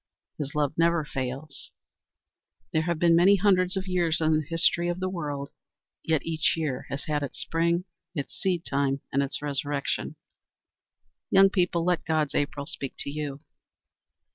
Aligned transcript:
His 0.39 0.55
love 0.55 0.73
never 0.79 1.05
fails. 1.05 1.69
There 2.73 2.81
have 2.81 2.97
been 2.97 3.15
many 3.15 3.35
hundreds 3.35 3.77
of 3.77 3.85
years 3.85 4.19
in 4.19 4.35
the 4.39 4.43
history 4.43 4.87
of 4.87 4.99
the 4.99 5.09
world, 5.11 5.49
yet 6.03 6.25
each 6.25 6.57
year 6.57 6.87
has 6.89 7.05
had 7.05 7.21
its 7.21 7.37
spring, 7.39 7.85
its 8.15 8.33
seedtime, 8.33 9.01
and 9.13 9.21
its 9.21 9.43
Resurrection. 9.43 10.15
Young 11.29 11.51
people, 11.51 11.83
let 11.85 12.03
God's 12.03 12.33
April 12.33 12.65
speak 12.65 12.95
to 12.97 13.11
you. 13.11 13.41